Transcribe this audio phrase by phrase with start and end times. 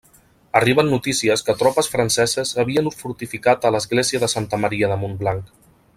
[0.59, 5.55] Arriben notícies que tropes franceses s'havien fortificat a l'església de Santa Maria de Montblanc.